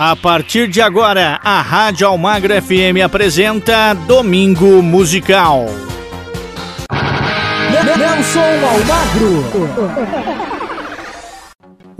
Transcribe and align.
A 0.00 0.14
partir 0.14 0.68
de 0.68 0.80
agora, 0.80 1.40
a 1.42 1.60
Rádio 1.60 2.06
Almagro 2.06 2.54
FM 2.54 3.02
apresenta 3.02 3.94
Domingo 3.94 4.80
Musical. 4.80 5.66
Nelson 7.96 8.40
Almagro. 8.64 10.57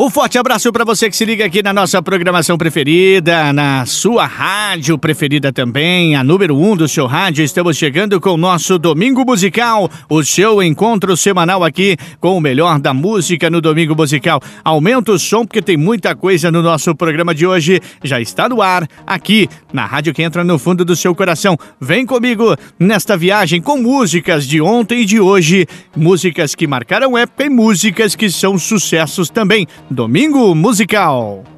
Um 0.00 0.08
forte 0.08 0.38
abraço 0.38 0.72
para 0.72 0.84
você 0.84 1.10
que 1.10 1.16
se 1.16 1.24
liga 1.24 1.44
aqui 1.44 1.60
na 1.60 1.72
nossa 1.72 2.00
programação 2.00 2.56
preferida, 2.56 3.52
na 3.52 3.84
sua 3.84 4.26
rádio 4.26 4.96
preferida 4.96 5.52
também, 5.52 6.14
a 6.14 6.22
número 6.22 6.56
1 6.56 6.70
um 6.70 6.76
do 6.76 6.86
seu 6.86 7.04
rádio. 7.04 7.44
Estamos 7.44 7.76
chegando 7.76 8.20
com 8.20 8.30
o 8.30 8.36
nosso 8.36 8.78
Domingo 8.78 9.24
Musical, 9.24 9.90
o 10.08 10.22
seu 10.22 10.62
encontro 10.62 11.16
semanal 11.16 11.64
aqui 11.64 11.96
com 12.20 12.36
o 12.36 12.40
melhor 12.40 12.78
da 12.78 12.94
música 12.94 13.50
no 13.50 13.60
Domingo 13.60 13.96
Musical. 13.96 14.40
Aumenta 14.62 15.10
o 15.10 15.18
som 15.18 15.44
porque 15.44 15.60
tem 15.60 15.76
muita 15.76 16.14
coisa 16.14 16.48
no 16.48 16.62
nosso 16.62 16.94
programa 16.94 17.34
de 17.34 17.44
hoje. 17.44 17.80
Já 18.04 18.20
está 18.20 18.48
no 18.48 18.62
ar, 18.62 18.86
aqui 19.04 19.48
na 19.72 19.84
rádio 19.84 20.14
que 20.14 20.22
entra 20.22 20.44
no 20.44 20.60
fundo 20.60 20.84
do 20.84 20.94
seu 20.94 21.12
coração. 21.12 21.58
Vem 21.80 22.06
comigo 22.06 22.54
nesta 22.78 23.16
viagem 23.16 23.60
com 23.60 23.78
músicas 23.78 24.46
de 24.46 24.60
ontem 24.60 25.00
e 25.00 25.04
de 25.04 25.18
hoje, 25.18 25.66
músicas 25.96 26.54
que 26.54 26.68
marcaram 26.68 27.18
época 27.18 27.46
e 27.46 27.50
músicas 27.50 28.14
que 28.14 28.30
são 28.30 28.56
sucessos 28.56 29.28
também. 29.28 29.66
Domingo 29.90 30.54
Musical. 30.54 31.57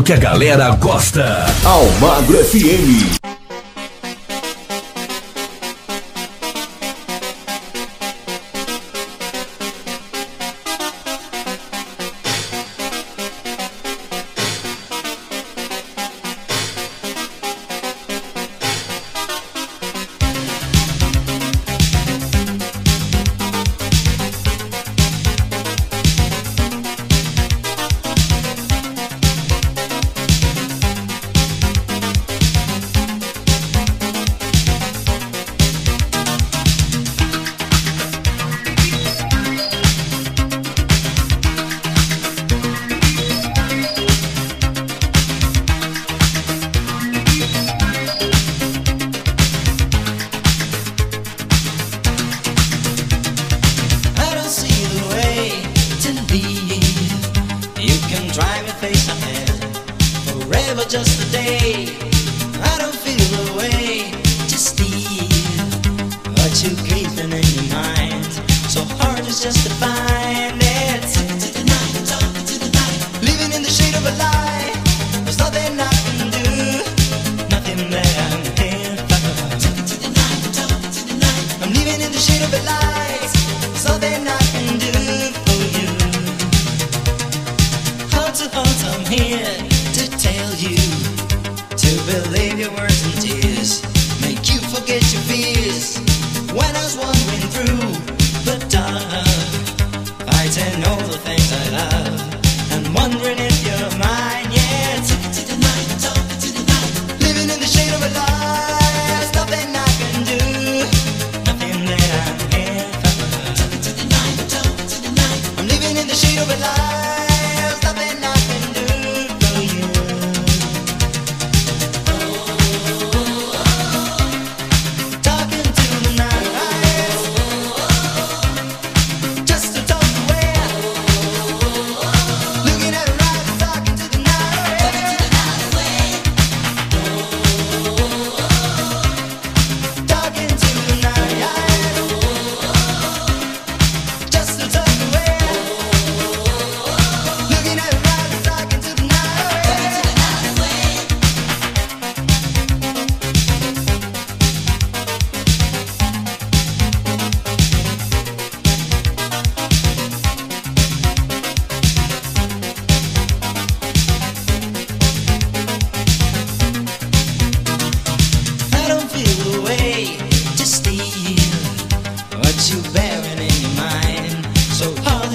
Que 0.00 0.14
a 0.14 0.16
galera 0.16 0.70
gosta. 0.76 1.44
Almagro 1.64 2.40
FM. 2.40 3.21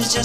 Rádio 0.08 0.24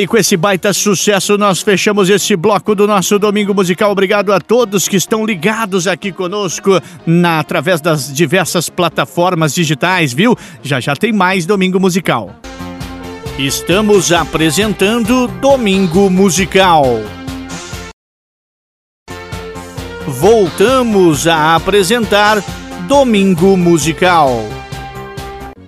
E 0.00 0.06
com 0.06 0.16
esse 0.16 0.34
baita 0.34 0.72
sucesso 0.72 1.36
nós 1.36 1.60
fechamos 1.60 2.08
esse 2.08 2.34
bloco 2.34 2.74
do 2.74 2.86
nosso 2.86 3.18
Domingo 3.18 3.54
Musical. 3.54 3.90
Obrigado 3.90 4.32
a 4.32 4.40
todos 4.40 4.88
que 4.88 4.96
estão 4.96 5.26
ligados 5.26 5.86
aqui 5.86 6.10
conosco 6.10 6.80
na, 7.06 7.40
através 7.40 7.82
das 7.82 8.10
diversas 8.12 8.70
plataformas 8.70 9.54
digitais, 9.54 10.14
viu? 10.14 10.34
Já 10.62 10.80
já 10.80 10.96
tem 10.96 11.12
mais 11.12 11.44
Domingo 11.44 11.78
Musical. 11.78 12.34
Estamos 13.38 14.10
apresentando 14.10 15.28
Domingo 15.40 16.08
Musical. 16.08 16.84
Voltamos 20.06 21.26
a 21.26 21.56
apresentar 21.56 22.42
Domingo 22.88 23.54
Musical. 23.54 24.59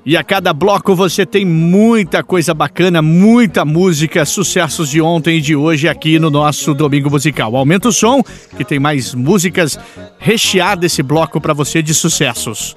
E 0.04 0.16
a 0.16 0.24
cada 0.24 0.52
bloco 0.52 0.96
você 0.96 1.24
tem 1.24 1.44
muita 1.44 2.24
coisa 2.24 2.52
bacana, 2.52 3.00
muita 3.00 3.64
música, 3.64 4.24
sucessos 4.24 4.90
de 4.90 5.00
ontem 5.00 5.38
e 5.38 5.40
de 5.40 5.54
hoje 5.54 5.88
aqui 5.88 6.18
no 6.18 6.28
nosso 6.28 6.74
Domingo 6.74 7.08
Musical. 7.08 7.54
Aumenta 7.54 7.88
o 7.88 7.92
som, 7.92 8.20
que 8.56 8.64
tem 8.64 8.80
mais 8.80 9.14
músicas 9.14 9.78
recheadas 10.18 10.92
esse 10.92 11.04
bloco 11.04 11.40
para 11.40 11.54
você 11.54 11.80
de 11.80 11.94
sucessos. 11.94 12.76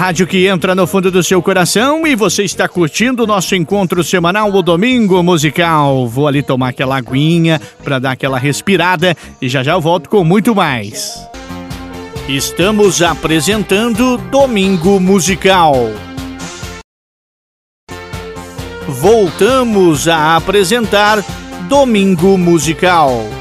Rádio 0.00 0.26
que 0.26 0.46
entra 0.46 0.74
no 0.74 0.86
fundo 0.86 1.10
do 1.10 1.22
seu 1.22 1.42
coração 1.42 2.06
e 2.06 2.16
você 2.16 2.42
está 2.42 2.66
curtindo 2.66 3.24
o 3.24 3.26
nosso 3.26 3.54
encontro 3.54 4.02
semanal, 4.02 4.50
o 4.50 4.62
Domingo 4.62 5.22
Musical. 5.22 6.08
Vou 6.08 6.26
ali 6.26 6.42
tomar 6.42 6.68
aquela 6.68 6.96
aguinha 6.96 7.60
para 7.84 7.98
dar 7.98 8.12
aquela 8.12 8.38
respirada 8.38 9.14
e 9.42 9.46
já 9.46 9.62
já 9.62 9.76
volto 9.76 10.08
com 10.08 10.24
muito 10.24 10.54
mais. 10.54 11.22
Estamos 12.26 13.02
apresentando 13.02 14.16
Domingo 14.16 14.98
Musical. 14.98 15.74
Voltamos 18.88 20.08
a 20.08 20.34
apresentar 20.34 21.22
Domingo 21.68 22.38
Musical. 22.38 23.39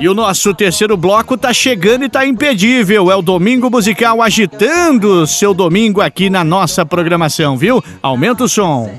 E 0.00 0.08
o 0.08 0.14
nosso 0.14 0.54
terceiro 0.54 0.96
bloco 0.96 1.36
tá 1.36 1.52
chegando 1.52 2.06
e 2.06 2.08
tá 2.08 2.26
impedível. 2.26 3.10
É 3.10 3.14
o 3.14 3.20
Domingo 3.20 3.70
Musical 3.70 4.22
agitando 4.22 5.26
seu 5.26 5.52
domingo 5.52 6.00
aqui 6.00 6.30
na 6.30 6.42
nossa 6.42 6.86
programação, 6.86 7.54
viu? 7.54 7.84
Aumenta 8.00 8.44
o 8.44 8.48
som. 8.48 8.98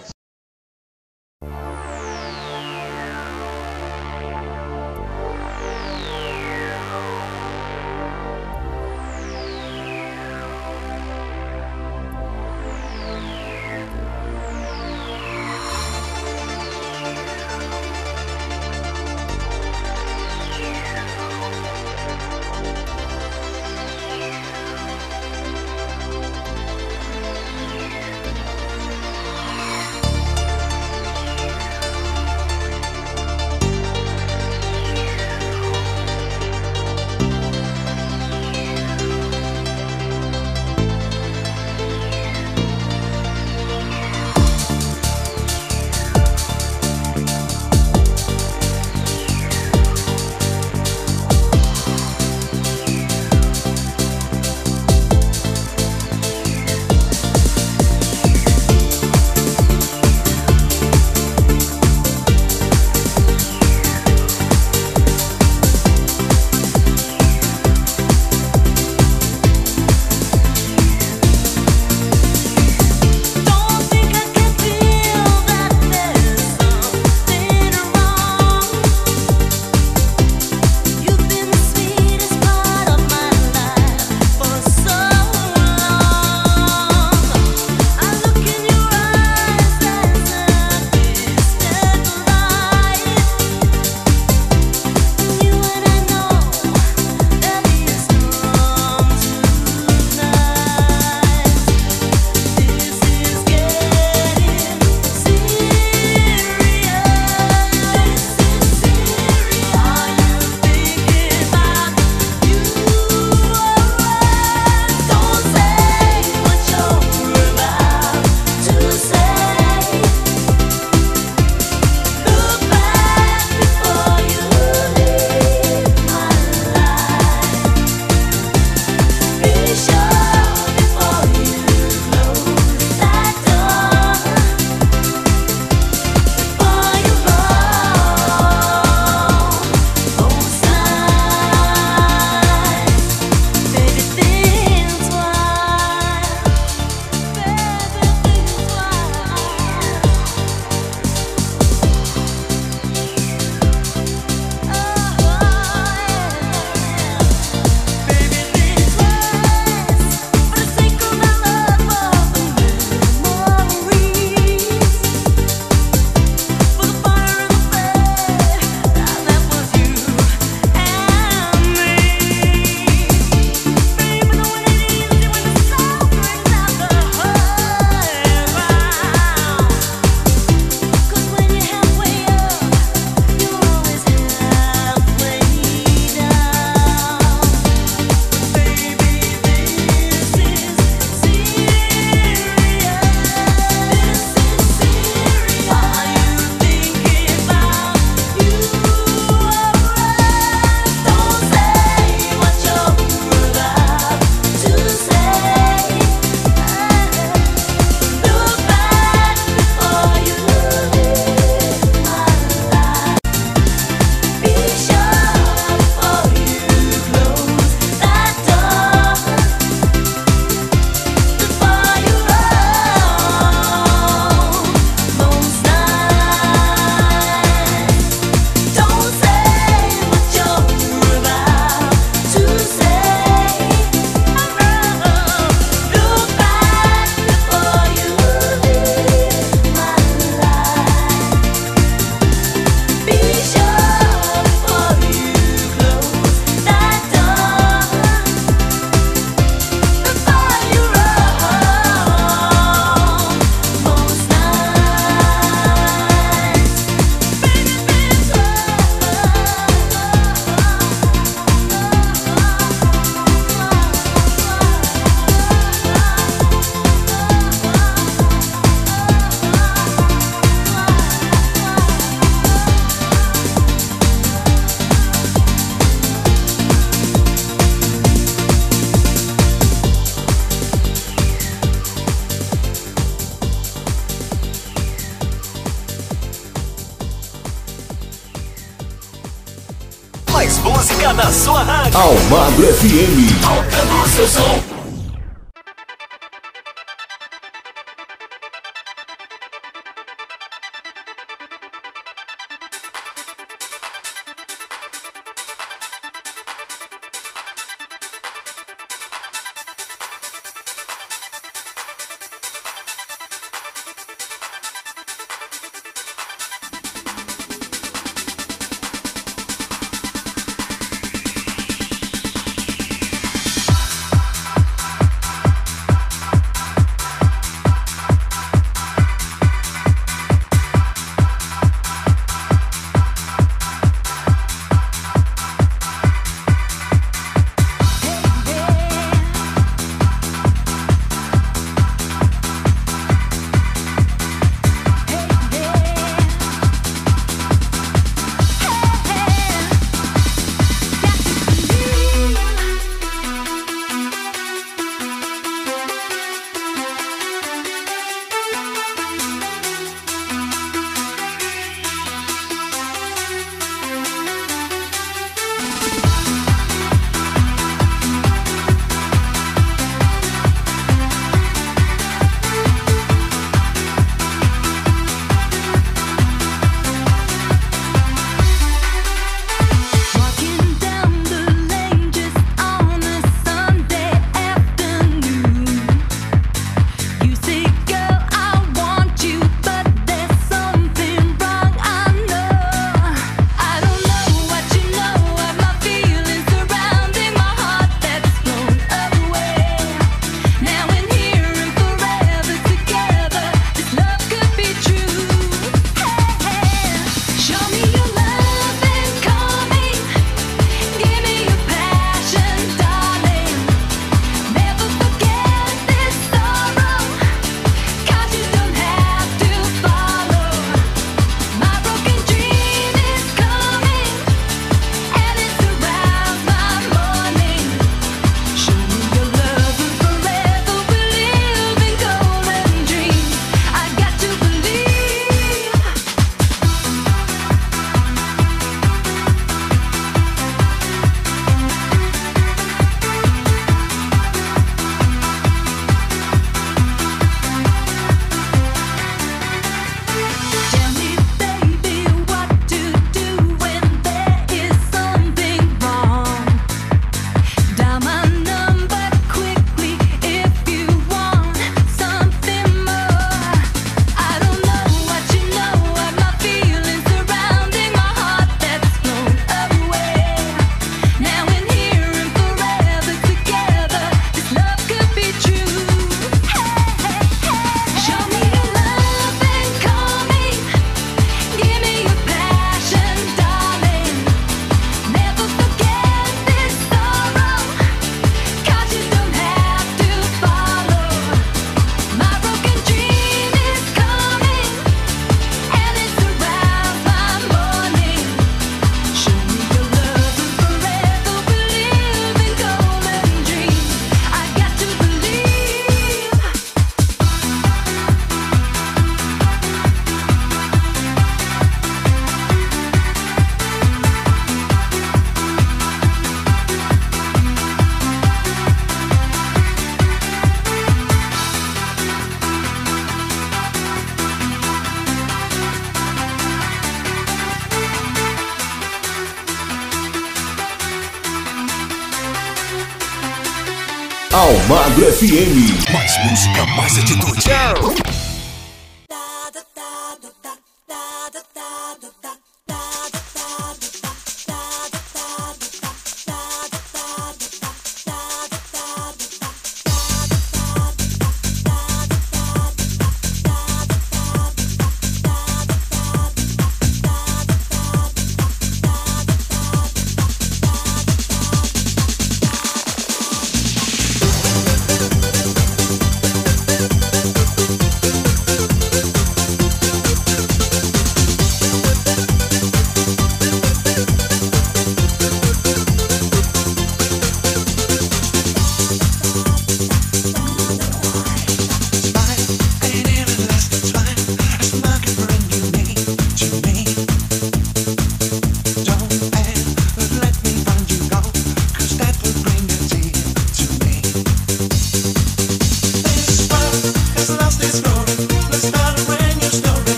Almagro 534.41 535.05
FM. 535.05 535.93
Mais 535.93 536.17
música, 536.25 536.65
mais 536.75 536.97
atitude. 536.97 538.20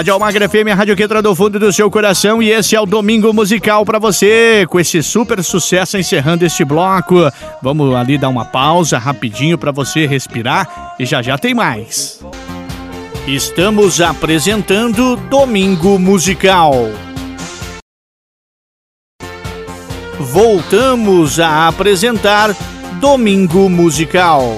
Rádio 0.00 0.14
Almagra 0.14 0.48
FM, 0.48 0.68
a 0.72 0.74
Rádio 0.74 0.96
que 0.96 1.02
entra 1.02 1.20
do 1.20 1.36
fundo 1.36 1.58
do 1.58 1.70
seu 1.70 1.90
coração 1.90 2.42
e 2.42 2.48
esse 2.50 2.74
é 2.74 2.80
o 2.80 2.86
Domingo 2.86 3.34
Musical 3.34 3.84
para 3.84 3.98
você, 3.98 4.64
com 4.66 4.80
esse 4.80 5.02
super 5.02 5.44
sucesso 5.44 5.98
encerrando 5.98 6.42
este 6.42 6.64
bloco. 6.64 7.16
Vamos 7.60 7.94
ali 7.94 8.16
dar 8.16 8.30
uma 8.30 8.46
pausa 8.46 8.96
rapidinho 8.96 9.58
para 9.58 9.70
você 9.70 10.06
respirar 10.06 10.94
e 10.98 11.04
já 11.04 11.20
já 11.20 11.36
tem 11.36 11.52
mais. 11.52 12.24
Estamos 13.26 14.00
apresentando 14.00 15.16
Domingo 15.16 15.98
Musical. 15.98 16.72
Voltamos 20.18 21.38
a 21.38 21.68
apresentar 21.68 22.56
Domingo 23.02 23.68
Musical. 23.68 24.56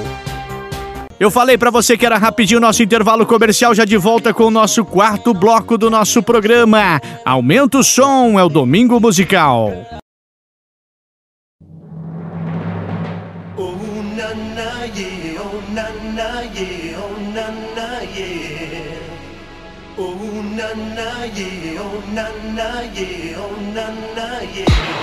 Eu 1.22 1.30
falei 1.30 1.56
para 1.56 1.70
você 1.70 1.96
que 1.96 2.04
era 2.04 2.18
rapidinho 2.18 2.58
o 2.58 2.60
nosso 2.60 2.82
intervalo 2.82 3.24
comercial, 3.24 3.72
já 3.72 3.84
de 3.84 3.96
volta 3.96 4.34
com 4.34 4.46
o 4.46 4.50
nosso 4.50 4.84
quarto 4.84 5.32
bloco 5.32 5.78
do 5.78 5.88
nosso 5.88 6.20
programa. 6.20 7.00
Aumenta 7.24 7.78
o 7.78 7.84
som, 7.84 8.40
é 8.40 8.42
o 8.42 8.48
Domingo 8.48 8.98
Musical. 8.98 9.70
Oh, 13.56 13.70
na, 14.16 14.34
na, 14.34 14.84
yeah, 14.96 15.40
oh, 15.40 15.72
na, 15.72 15.92
na, 16.12 16.40
yeah, 16.50 16.98
oh, 23.38 23.60
na, 23.72 23.86
na, 24.16 24.40
yeah. 24.40 25.01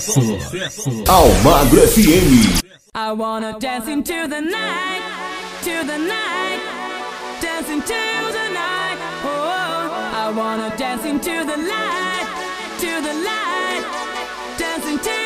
sucesso. 0.00 0.90
Almagro 1.06 1.82
FM. 1.82 2.60
I 2.94 3.12
wanna 3.12 3.58
dance 3.58 3.88
into 3.88 4.26
the 4.26 4.40
night, 4.40 5.02
to 5.62 5.84
the 5.86 5.98
night, 5.98 6.60
dance 7.40 7.68
into 7.68 7.94
the 8.32 8.48
night. 8.52 8.98
Oh, 9.24 9.90
I 10.14 10.30
wanna 10.34 10.74
dance 10.76 11.04
into 11.04 11.44
the 11.44 11.56
light, 11.56 12.26
to 12.80 13.00
the 13.02 13.14
light, 13.28 13.84
dance 14.58 14.86
into 14.86 15.25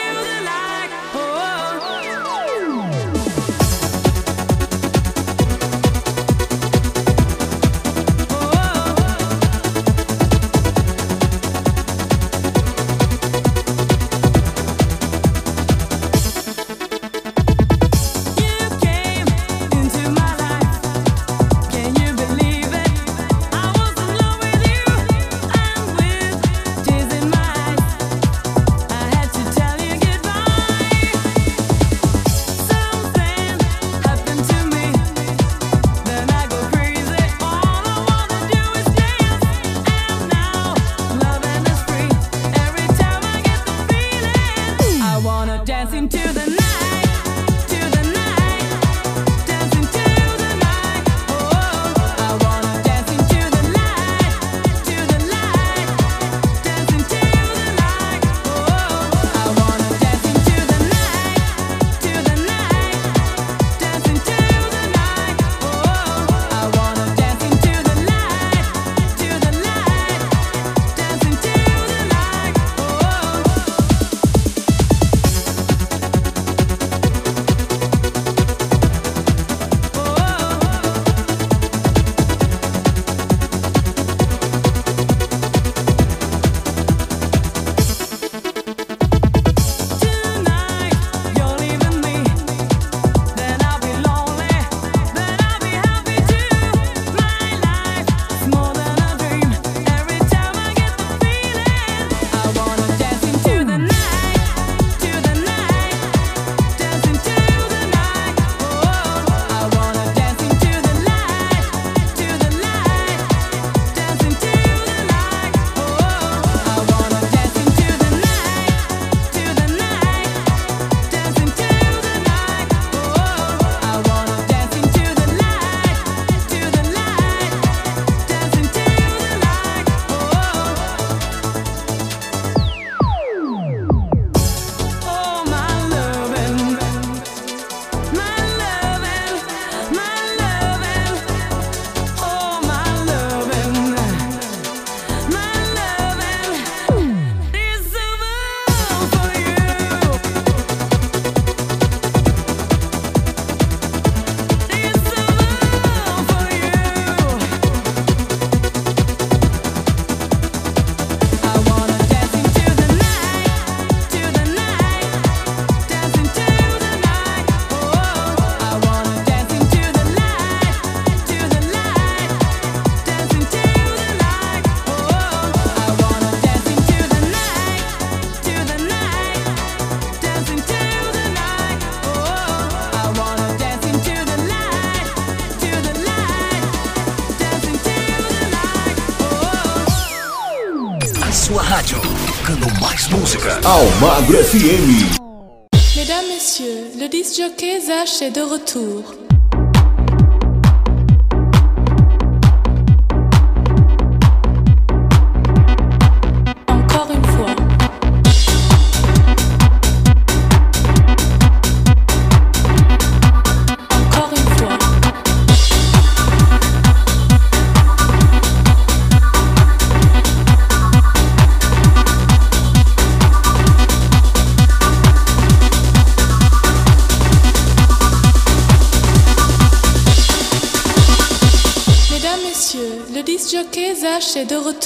de 198.28 198.42
retour. 198.42 199.19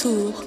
sourd. 0.05 0.44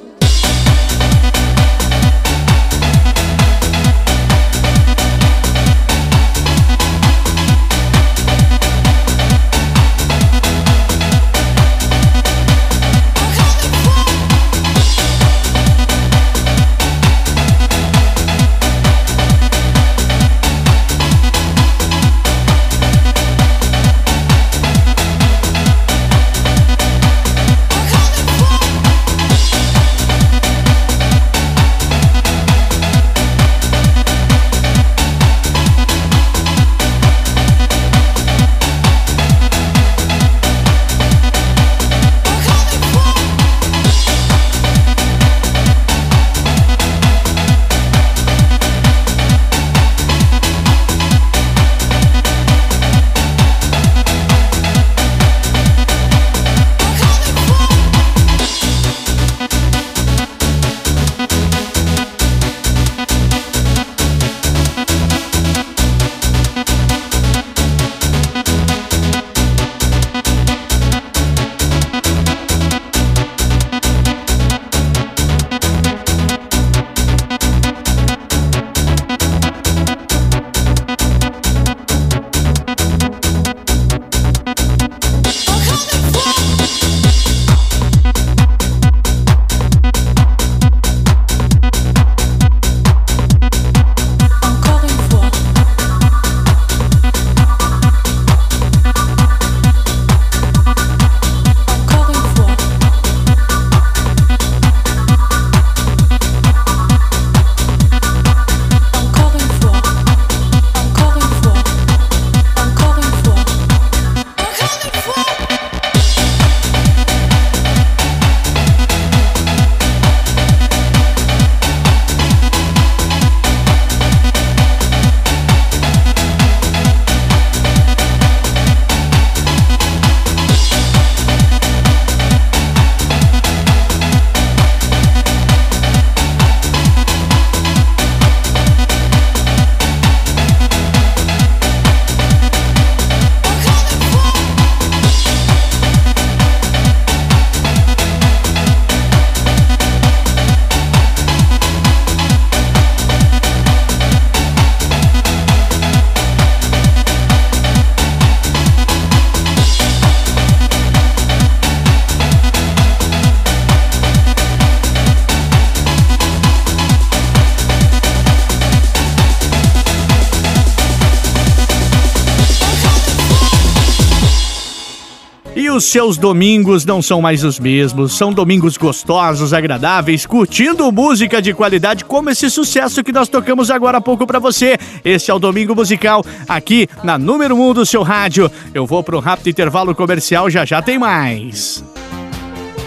Seus 175.88 176.16
domingos 176.16 176.84
não 176.84 177.00
são 177.00 177.20
mais 177.20 177.44
os 177.44 177.58
mesmos, 177.58 178.16
são 178.16 178.32
domingos 178.32 178.76
gostosos, 178.76 179.52
agradáveis, 179.52 180.26
curtindo 180.26 180.90
música 180.92 181.40
de 181.40 181.54
qualidade 181.54 182.04
como 182.04 182.30
esse 182.30 182.50
sucesso 182.50 183.02
que 183.02 183.12
nós 183.12 183.28
tocamos 183.28 183.70
agora 183.70 183.98
há 183.98 184.00
pouco 184.00 184.26
pra 184.26 184.38
você. 184.38 184.76
Esse 185.04 185.30
é 185.30 185.34
o 185.34 185.38
Domingo 185.38 185.74
Musical 185.74 186.24
aqui 186.48 186.88
na 187.02 187.18
número 187.18 187.56
1 187.56 187.70
um 187.70 187.74
do 187.74 187.86
seu 187.86 188.02
rádio. 188.02 188.50
Eu 188.74 188.86
vou 188.86 189.02
pro 189.02 189.20
rápido 189.20 189.48
intervalo 189.48 189.94
comercial, 189.94 190.50
já 190.50 190.64
já 190.64 190.82
tem 190.82 190.98
mais. 190.98 191.84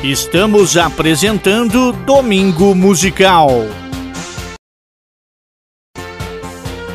Estamos 0.04 0.78
apresentando 0.78 1.92
Domingo 1.92 2.74
Musical. 2.74 3.50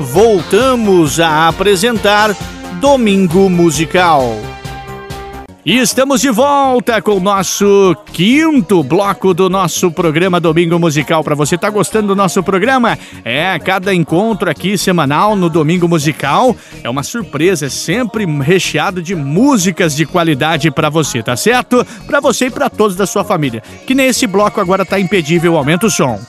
Voltamos 0.00 1.20
a 1.20 1.48
apresentar 1.48 2.34
Domingo 2.80 3.48
Musical. 3.48 4.55
E 5.69 5.79
estamos 5.79 6.21
de 6.21 6.31
volta 6.31 7.03
com 7.03 7.17
o 7.17 7.21
nosso 7.21 7.97
quinto 8.12 8.85
bloco 8.85 9.35
do 9.35 9.51
nosso 9.51 9.91
programa 9.91 10.39
Domingo 10.39 10.79
Musical. 10.79 11.25
Para 11.25 11.35
você 11.35 11.59
tá 11.59 11.69
gostando 11.69 12.07
do 12.07 12.14
nosso 12.14 12.41
programa? 12.41 12.97
É, 13.25 13.59
cada 13.59 13.93
encontro 13.93 14.49
aqui 14.49 14.79
semanal 14.79 15.35
no 15.35 15.51
Domingo 15.51 15.89
Musical 15.89 16.55
é 16.85 16.89
uma 16.89 17.03
surpresa, 17.03 17.67
é 17.67 17.69
sempre 17.69 18.25
recheado 18.25 19.03
de 19.03 19.17
músicas 19.17 19.97
de 19.97 20.07
qualidade 20.07 20.71
para 20.71 20.89
você, 20.89 21.21
tá 21.21 21.37
certo? 21.37 21.85
Para 22.07 22.21
você 22.21 22.47
e 22.47 22.51
para 22.51 22.71
todos 22.71 22.95
da 22.95 23.05
sua 23.05 23.25
família. 23.25 23.61
Que 23.89 23.93
nesse 23.93 24.25
bloco 24.29 24.61
agora 24.61 24.87
tá 24.87 25.01
impedível, 25.01 25.57
aumenta 25.57 25.87
o 25.89 25.91
som. 25.91 26.21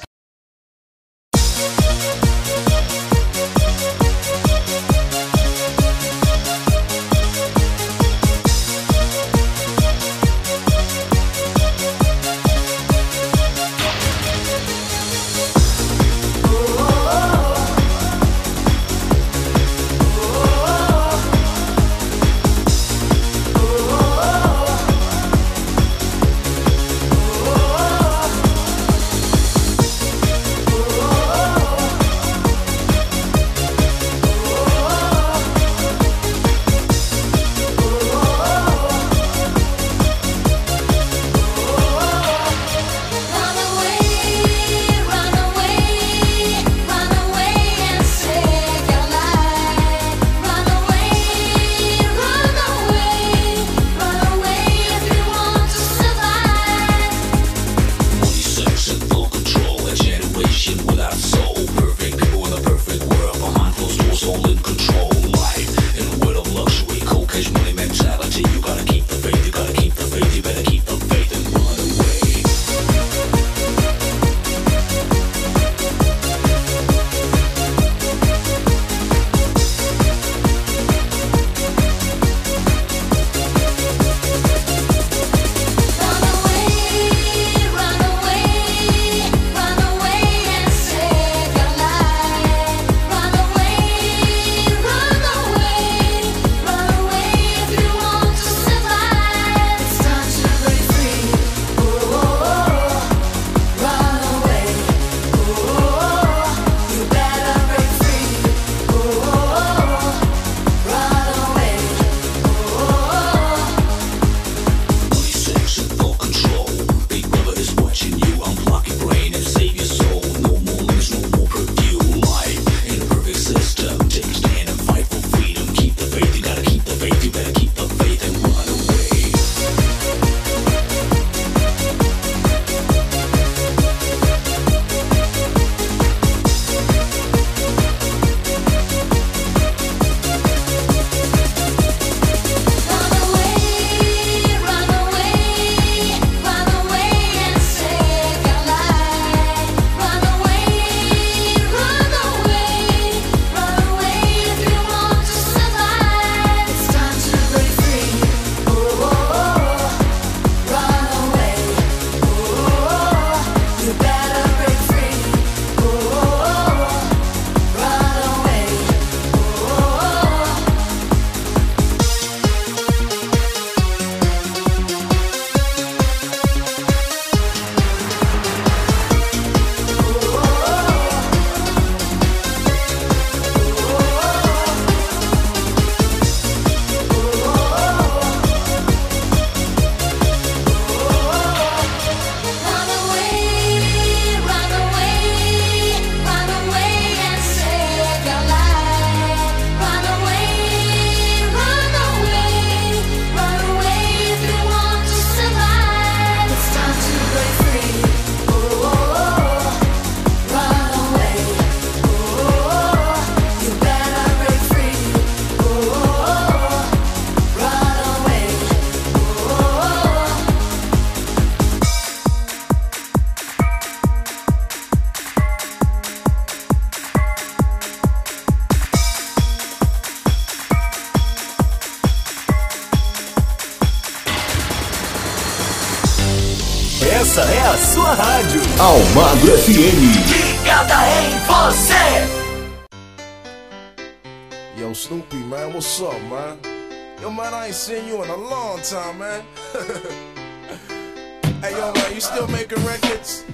Man, 247.52 247.62
I 247.62 247.68
ain't 247.68 247.76
seen 247.76 248.08
you 248.08 248.24
in 248.24 248.30
a 248.30 248.36
long 248.36 248.82
time, 248.82 249.20
man. 249.20 249.44
hey, 251.62 251.72
yo, 251.72 251.94
man, 251.94 252.14
you 252.14 252.20
still 252.20 252.48
making 252.48 252.84
records? 252.86 253.46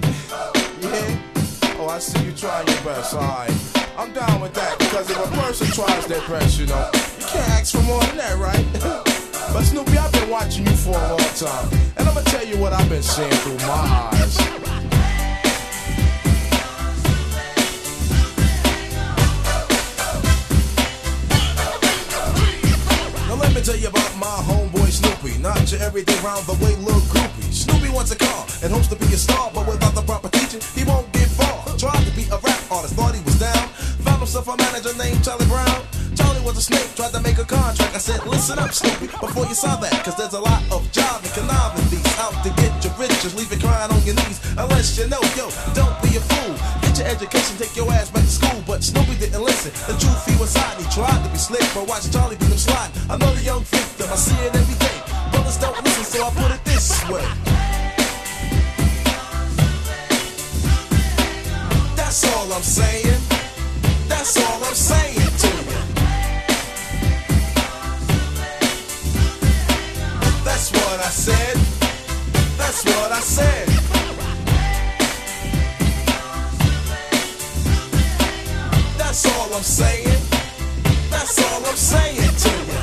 Yeah? 0.80 1.18
Oh, 1.78 1.88
I 1.88 1.98
see 1.98 2.24
you 2.24 2.32
trying 2.32 2.66
your 2.66 2.82
best, 2.82 3.14
alright. 3.14 3.52
I'm 3.96 4.12
down 4.12 4.40
with 4.40 4.54
that, 4.54 4.78
because 4.78 5.10
if 5.10 5.18
a 5.18 5.28
person 5.40 5.66
tries 5.68 6.06
their 6.06 6.26
best, 6.28 6.58
you 6.58 6.66
know, 6.66 6.90
you 6.92 7.26
can't 7.26 7.48
ask 7.50 7.74
for 7.76 7.82
more 7.82 8.02
than 8.04 8.16
that, 8.16 8.36
right? 8.38 8.66
but 9.52 9.62
Snoopy, 9.62 9.96
I've 9.96 10.12
been 10.12 10.28
watching 10.28 10.66
you 10.66 10.76
for 10.76 10.96
a 10.96 11.08
long 11.10 11.34
time, 11.36 11.68
and 11.96 12.08
I'm 12.08 12.14
gonna 12.14 12.26
tell 12.26 12.44
you 12.44 12.58
what 12.58 12.72
I've 12.72 12.88
been 12.88 13.02
seeing 13.02 13.30
through 13.30 13.58
my 13.58 14.10
eyes. 14.12 14.73
Tell 23.64 23.76
you 23.76 23.88
about 23.88 24.12
my 24.20 24.36
homeboy 24.44 24.92
Snoopy. 24.92 25.40
Not 25.40 25.56
your 25.72 25.80
everyday 25.80 26.16
round 26.20 26.44
the 26.44 26.52
way 26.60 26.76
little 26.84 27.00
groupie. 27.08 27.48
Snoopy 27.48 27.88
wants 27.88 28.12
a 28.12 28.16
car 28.16 28.44
and 28.62 28.68
hopes 28.70 28.88
to 28.88 28.96
be 28.96 29.08
a 29.08 29.16
star, 29.16 29.50
but 29.54 29.66
without 29.66 29.94
the 29.94 30.02
proper 30.02 30.28
teaching, 30.28 30.60
he 30.76 30.84
won't 30.84 31.10
get 31.12 31.28
far. 31.32 31.64
Tried 31.80 32.04
to 32.04 32.12
be 32.12 32.28
a 32.28 32.36
rap 32.44 32.60
artist, 32.70 32.94
thought 32.94 33.14
he 33.16 33.24
was 33.24 33.40
down. 33.40 33.68
Found 34.04 34.20
himself 34.20 34.48
a 34.52 34.56
manager 34.60 34.92
named 35.00 35.24
Charlie 35.24 35.48
Brown. 35.48 35.80
Charlie 36.12 36.44
was 36.44 36.60
a 36.60 36.62
snake, 36.62 36.92
tried 36.94 37.12
to 37.16 37.20
make 37.24 37.38
a 37.38 37.44
contract. 37.48 37.96
I 37.96 37.98
said, 38.04 38.20
listen 38.26 38.58
up, 38.58 38.70
Snoopy, 38.70 39.08
before 39.08 39.46
you 39.48 39.56
sign 39.56 39.80
that, 39.80 40.04
cause 40.04 40.16
there's 40.16 40.36
a 40.36 40.44
lot 40.44 40.60
of 40.68 40.84
job 40.92 41.24
and 41.24 41.32
conniving 41.32 41.88
these 41.88 42.04
out 42.20 42.36
to 42.44 42.52
get 42.60 42.72
your 42.84 42.92
riches, 43.00 43.32
leave 43.32 43.48
you 43.48 43.58
crying 43.64 43.90
on 43.90 44.02
your 44.04 44.14
knees. 44.20 44.44
Unless 44.60 44.98
you 45.00 45.08
know, 45.08 45.24
yo, 45.40 45.48
don't 45.72 45.96
be 46.04 46.12
a 46.16 46.20
fool. 46.20 46.83
Get 46.94 47.06
your 47.06 47.12
education, 47.16 47.56
take 47.58 47.74
your 47.74 47.90
ass 47.92 48.08
back 48.08 48.22
to 48.22 48.30
school. 48.30 48.62
But 48.68 48.84
Snoopy 48.84 49.16
didn't 49.16 49.42
listen. 49.42 49.72
The 49.90 49.98
truth 49.98 50.24
he 50.30 50.38
was 50.38 50.54
hiding. 50.54 50.84
He 50.84 50.90
tried 50.92 51.24
to 51.24 51.28
be 51.28 51.38
slick, 51.38 51.66
but 51.74 51.88
watch 51.88 52.08
Charlie 52.12 52.36
beat 52.36 52.46
him 52.46 52.56
slide. 52.56 52.88
I 53.10 53.16
know 53.16 53.34
the 53.34 53.42
young 53.42 53.64
victim, 53.64 54.06
I 54.12 54.14
see 54.14 54.38
it 54.46 54.54
every 54.54 54.78
day. 54.78 55.02
Brothers 55.32 55.58
don't 55.58 55.74
listen, 55.82 56.04
so 56.04 56.24
I 56.24 56.30
put 56.30 56.54
it 56.54 56.64
this 56.64 57.02
way. 57.10 57.26
That's 61.96 62.22
all 62.30 62.52
I'm 62.52 62.62
saying. 62.62 63.20
That's 64.06 64.36
all 64.38 64.62
I'm 64.62 64.74
saying 64.74 65.34
to 65.42 65.50
you. 65.50 65.80
That's 70.46 70.70
what 70.70 71.00
I 71.02 71.10
said. 71.10 71.56
That's 72.56 72.84
what 72.84 73.10
I 73.10 73.18
said. 73.18 73.83
That's 79.14 79.30
all 79.38 79.54
I'm 79.54 79.62
saying. 79.62 80.20
That's 81.08 81.38
all 81.38 81.64
I'm 81.64 81.76
saying 81.76 82.34
to 82.34 82.50
you. 82.66 82.82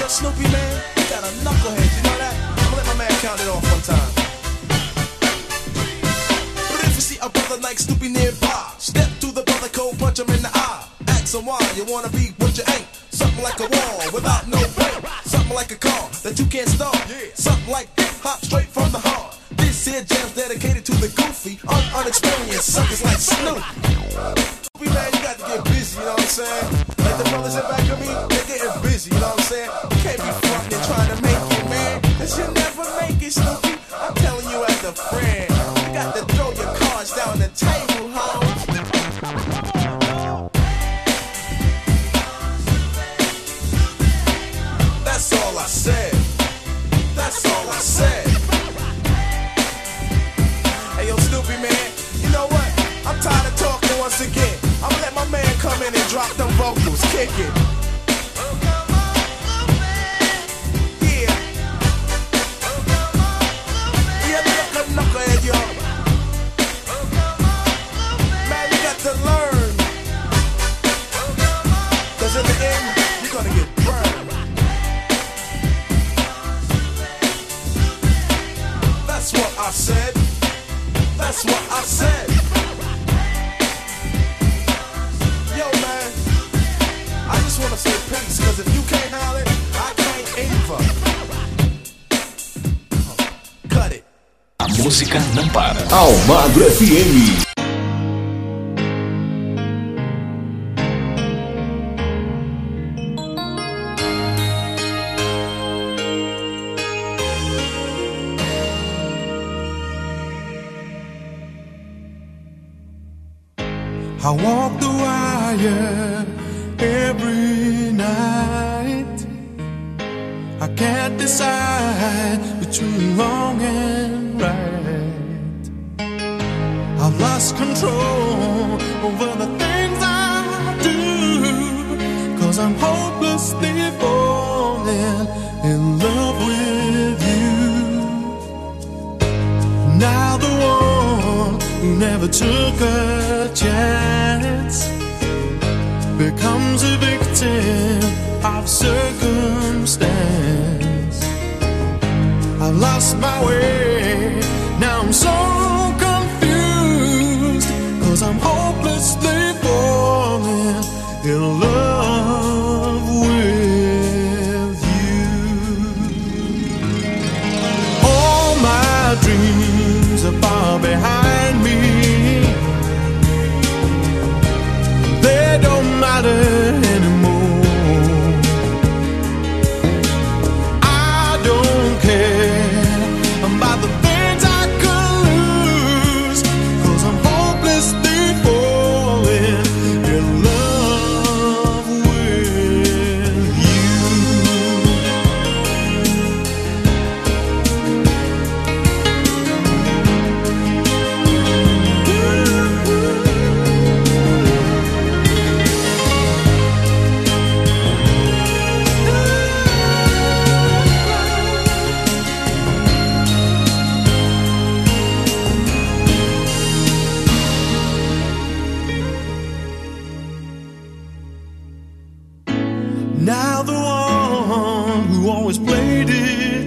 Yo, 0.00 0.08
Snoopy 0.08 0.48
man, 0.48 0.82
you 0.96 1.04
got 1.12 1.20
a 1.20 1.28
knucklehead, 1.44 1.90
you 1.92 2.02
know 2.08 2.16
that? 2.16 2.32
I'm 2.56 2.72
gonna 2.72 2.76
let 2.76 2.86
my 2.86 2.94
man 2.96 3.12
count 3.20 3.42
it 3.42 3.48
off 3.52 3.60
one 3.60 3.84
time. 3.84 4.10
But 6.72 6.80
if 6.80 6.94
you 6.96 7.04
see 7.04 7.18
a 7.20 7.28
brother 7.28 7.60
like 7.60 7.78
Snoopy 7.78 8.08
nearby, 8.08 8.72
step 8.78 9.10
to 9.20 9.26
the 9.32 9.42
brother 9.42 9.68
cold, 9.68 9.98
punch 9.98 10.18
him 10.18 10.30
in 10.30 10.40
the 10.40 10.50
eye. 10.54 10.88
Ask 11.08 11.34
him 11.34 11.44
why 11.44 11.60
you 11.76 11.84
wanna 11.84 12.08
be 12.08 12.32
what 12.38 12.56
you 12.56 12.64
ain't. 12.72 12.88
Something 13.10 13.44
like 13.44 13.60
a 13.60 13.68
wall 13.68 14.00
without 14.14 14.48
no 14.48 14.64
paint. 14.80 15.04
Something 15.26 15.54
like 15.54 15.72
a 15.72 15.76
car 15.76 16.08
that 16.24 16.38
you 16.38 16.46
can't 16.46 16.70
start. 16.70 16.96
Something 17.34 17.70
like 17.70 17.88
hip 18.00 18.16
hop 18.24 18.40
straight 18.40 18.68
from 18.68 18.90
the 18.92 18.98
heart. 18.98 19.37
This 19.88 20.04
jam's 20.04 20.34
dedicated 20.34 20.84
to 20.84 20.92
the 21.00 21.08
goofy, 21.08 21.58
un 21.66 21.82
unexperienced 21.96 22.74
suckers 22.74 23.02
like 23.02 23.16
Snoop. 23.16 23.56
Snoopy 23.56 24.90
man, 24.92 25.08
you 25.14 25.20
got 25.24 25.38
to 25.38 25.44
get 25.48 25.64
busy, 25.64 25.98
you 25.98 26.04
know 26.04 26.12
what 26.12 26.20
I'm 26.20 26.28
saying? 26.28 26.72
Like 26.98 27.16
the 27.16 27.24
brothers 27.30 27.54
in 27.56 27.62
back 27.62 27.88
of 27.88 27.98
me, 27.98 28.12
they 28.28 28.42
getting 28.52 28.82
busy, 28.82 29.10
you 29.14 29.18
know 29.18 29.32
what 29.32 29.40
I'm 29.40 29.44
saying? 29.48 29.70
You 29.88 29.96
can't 30.04 30.20
be 30.20 30.30
frontin' 30.44 30.74
and 30.76 30.84
trying 30.84 31.08
to 31.08 31.22
make 31.24 31.44
it, 31.56 31.64
man. 31.72 32.02
Cause 32.20 32.38
you 32.38 32.44
never 32.52 32.84
make 33.00 33.22
it, 33.22 33.32
Snoopy. 33.32 33.80
I'm 33.96 34.14
telling 34.14 34.48
you 34.50 34.62
as 34.62 34.84
a 34.84 34.92
friend. 34.92 35.57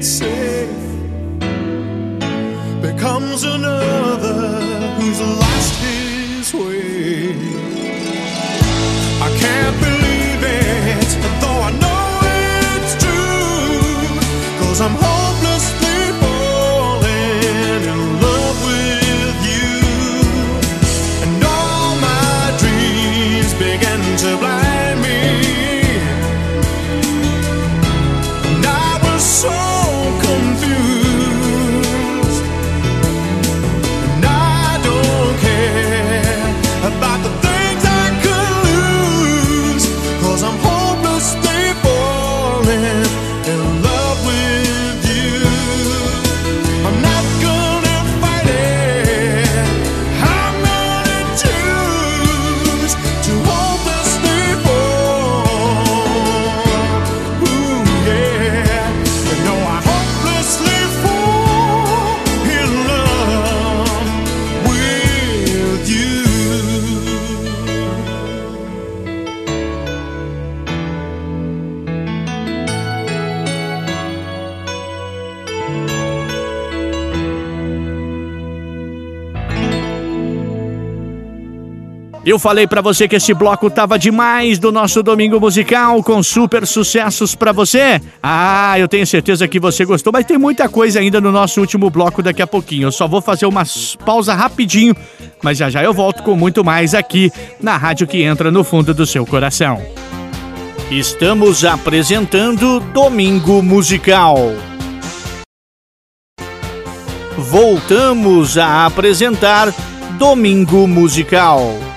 safe 0.03 0.69
becomes 2.81 3.43
enough. 3.43 4.00
Eu 82.31 82.39
falei 82.39 82.65
pra 82.65 82.79
você 82.79 83.09
que 83.09 83.17
esse 83.17 83.33
bloco 83.33 83.69
tava 83.69 83.99
demais 83.99 84.57
do 84.57 84.71
nosso 84.71 85.03
domingo 85.03 85.37
musical 85.37 86.01
com 86.01 86.23
super 86.23 86.65
sucessos 86.65 87.35
pra 87.35 87.51
você. 87.51 88.01
Ah, 88.23 88.79
eu 88.79 88.87
tenho 88.87 89.05
certeza 89.05 89.49
que 89.49 89.59
você 89.59 89.83
gostou, 89.83 90.13
mas 90.13 90.25
tem 90.25 90.37
muita 90.37 90.69
coisa 90.69 91.01
ainda 91.01 91.19
no 91.19 91.29
nosso 91.29 91.59
último 91.59 91.89
bloco 91.89 92.23
daqui 92.23 92.41
a 92.41 92.47
pouquinho. 92.47 92.87
Eu 92.87 92.91
só 92.93 93.05
vou 93.05 93.21
fazer 93.21 93.45
uma 93.45 93.63
pausa 94.05 94.33
rapidinho, 94.33 94.95
mas 95.43 95.57
já 95.57 95.69
já 95.69 95.83
eu 95.83 95.93
volto 95.93 96.23
com 96.23 96.33
muito 96.33 96.63
mais 96.63 96.95
aqui 96.95 97.29
na 97.59 97.75
rádio 97.75 98.07
que 98.07 98.23
entra 98.23 98.49
no 98.49 98.63
fundo 98.63 98.93
do 98.93 99.05
seu 99.05 99.25
coração. 99.25 99.81
Estamos 100.89 101.65
apresentando 101.65 102.79
Domingo 102.93 103.61
Musical. 103.61 104.37
Voltamos 107.37 108.57
a 108.57 108.85
apresentar 108.85 109.73
Domingo 110.17 110.87
Musical. 110.87 111.90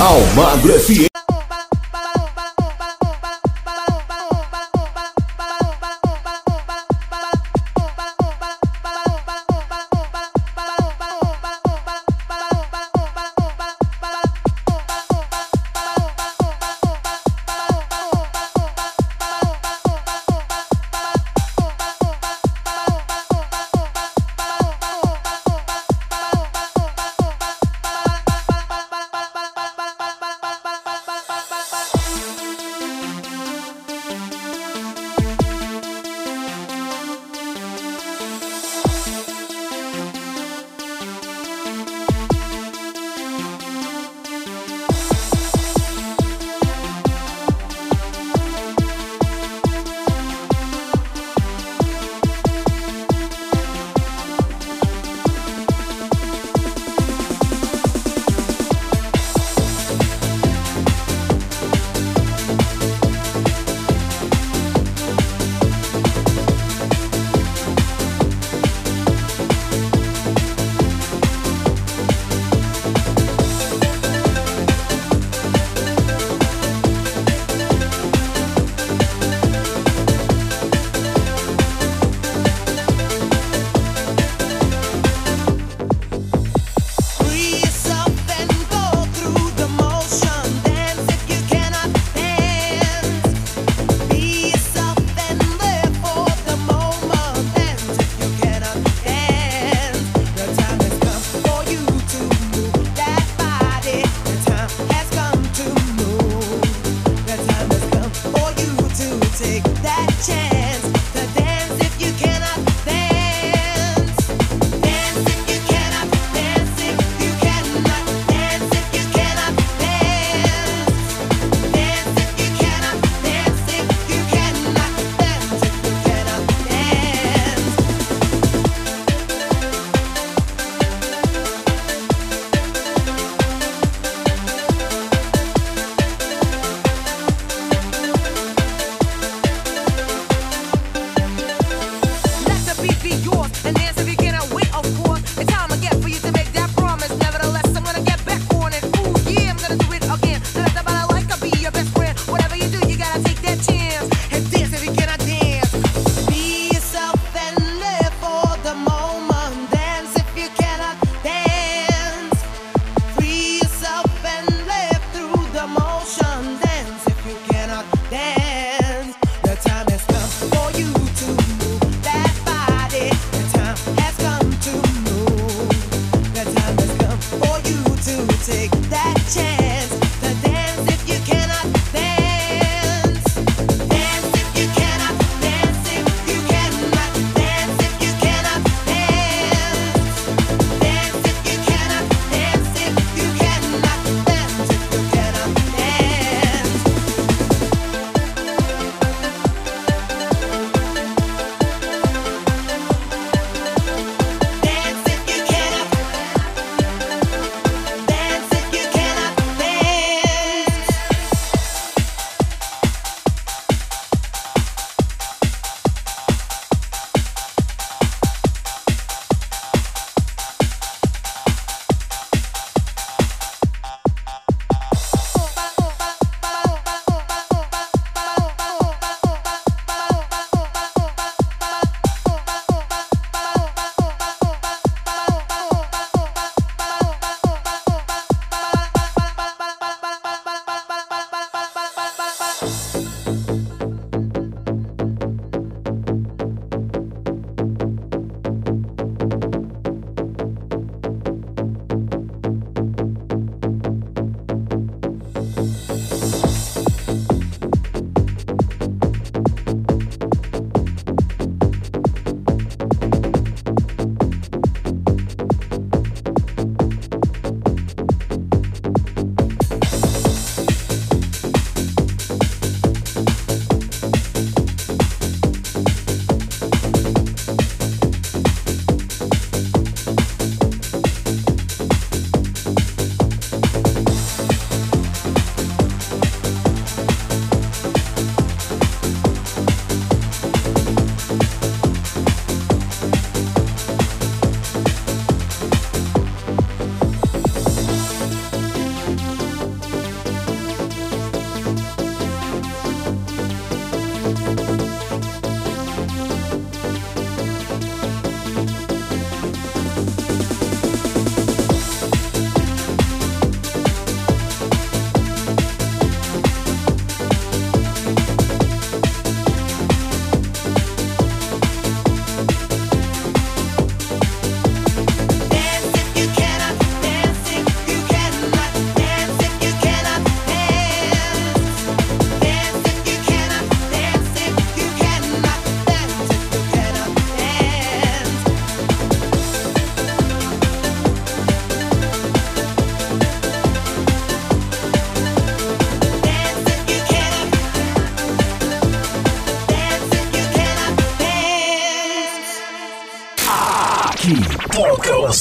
Almagro 0.00 0.72
FM. 0.72 1.09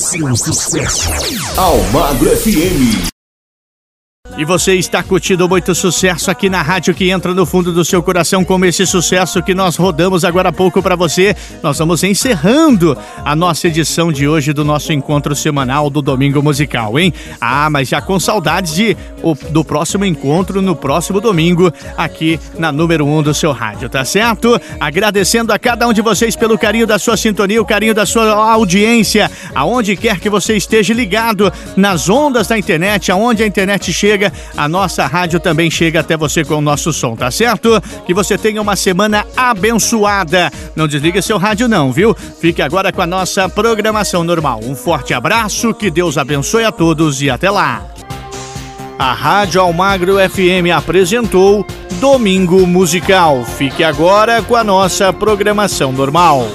Seu 0.10 0.36
sucesso. 0.36 1.10
Almagro 1.58 2.36
FM. 2.36 3.19
E 4.40 4.46
você 4.46 4.76
está 4.76 5.04
curtindo 5.04 5.50
muito 5.50 5.76
sucesso 5.76 6.32
aqui 6.32 6.50
na 6.50 6.62
rádio 6.62 6.96
que 6.96 7.10
entra 7.10 7.34
no 7.34 7.46
fundo 7.46 7.74
do 7.74 7.84
seu 7.84 8.02
coração, 8.02 8.46
como 8.46 8.64
esse 8.64 8.86
sucesso 8.86 9.44
que 9.44 9.54
nós 9.54 9.76
rodamos 9.76 10.24
agora 10.24 10.48
há 10.48 10.54
pouco 10.54 10.82
para 10.82 10.96
você. 10.96 11.36
Nós 11.62 11.78
vamos 11.78 12.06
encerrando 12.06 12.98
a 13.26 13.36
nossa 13.36 13.68
edição 13.68 14.14
de 14.14 14.30
hoje 14.30 14.54
do 14.54 14.64
nosso 14.64 14.94
encontro 14.94 15.36
semanal 15.36 15.90
do 15.90 16.02
Domingo 16.02 16.42
Musical, 16.42 16.98
hein? 16.98 17.14
Ah, 17.42 17.70
mas 17.70 17.90
já 17.90 18.02
com 18.02 18.18
saudades 18.18 18.74
de, 18.74 18.96
do 19.50 19.62
próximo 19.62 20.06
encontro 20.06 20.62
no 20.62 20.74
próximo 20.74 21.20
domingo 21.20 21.70
aqui 21.98 22.40
na 22.58 22.72
número 22.72 23.06
1 23.06 23.18
um 23.18 23.22
do 23.22 23.34
seu 23.34 23.52
rádio, 23.52 23.90
tá 23.90 24.06
certo? 24.06 24.58
Agradecendo 24.80 25.52
a 25.52 25.60
cada 25.60 25.86
um 25.86 25.92
de 25.92 26.02
vocês 26.02 26.38
pelo 26.38 26.58
carinho 26.58 26.88
da 26.88 26.98
sua 26.98 27.18
sintonia, 27.18 27.62
o 27.62 27.66
carinho 27.66 27.94
da 27.94 28.06
sua 28.06 28.54
audiência, 28.54 29.30
aonde 29.54 29.98
quer 29.98 30.18
que 30.18 30.30
você 30.30 30.56
esteja 30.56 30.94
ligado 30.94 31.52
nas 31.76 32.08
ondas 32.08 32.48
da 32.48 32.58
internet, 32.58 33.12
aonde 33.12 33.44
a 33.44 33.46
internet 33.46 33.92
chega, 33.92 34.29
a 34.56 34.68
nossa 34.68 35.06
rádio 35.06 35.40
também 35.40 35.70
chega 35.70 36.00
até 36.00 36.18
você 36.18 36.44
com 36.44 36.56
o 36.56 36.62
nosso 36.62 36.92
som, 36.92 37.16
tá 37.16 37.30
certo? 37.32 37.82
Que 38.06 38.14
você 38.14 38.38
tenha 38.38 38.62
uma 38.62 38.76
semana 38.76 39.26
abençoada. 39.36 40.52
Não 40.76 40.88
desliga 40.88 41.22
seu 41.22 41.38
rádio 41.38 41.68
não, 41.68 41.92
viu? 41.92 42.16
Fique 42.40 42.62
agora 42.62 42.92
com 42.92 43.02
a 43.02 43.08
nossa 43.08 43.48
programação 43.48 44.24
normal. 44.24 44.60
Um 44.64 44.76
forte 44.76 45.14
abraço, 45.14 45.74
que 45.74 45.90
Deus 45.90 46.18
abençoe 46.18 46.64
a 46.64 46.72
todos 46.72 47.22
e 47.22 47.30
até 47.30 47.50
lá. 47.50 47.86
A 48.98 49.14
Rádio 49.14 49.62
Almagro 49.62 50.18
FM 50.18 50.76
apresentou 50.76 51.66
Domingo 52.02 52.68
Musical. 52.68 53.46
Fique 53.46 53.84
agora 53.84 54.42
com 54.42 54.56
a 54.56 54.64
nossa 54.64 55.14
programação 55.14 55.94
normal. 55.94 56.50